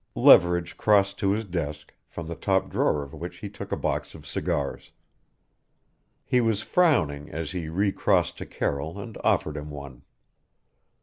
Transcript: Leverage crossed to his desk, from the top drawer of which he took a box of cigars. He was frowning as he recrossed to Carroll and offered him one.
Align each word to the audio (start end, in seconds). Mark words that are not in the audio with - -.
Leverage 0.15 0.77
crossed 0.77 1.19
to 1.19 1.29
his 1.29 1.43
desk, 1.45 1.93
from 2.07 2.25
the 2.25 2.33
top 2.33 2.71
drawer 2.71 3.03
of 3.03 3.13
which 3.13 3.37
he 3.37 3.49
took 3.51 3.71
a 3.71 3.77
box 3.77 4.15
of 4.15 4.25
cigars. 4.25 4.91
He 6.25 6.41
was 6.41 6.63
frowning 6.63 7.29
as 7.29 7.51
he 7.51 7.69
recrossed 7.69 8.39
to 8.39 8.47
Carroll 8.47 8.99
and 8.99 9.15
offered 9.23 9.55
him 9.57 9.69
one. 9.69 10.01